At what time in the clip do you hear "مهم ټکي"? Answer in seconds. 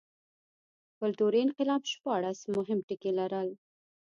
2.55-3.11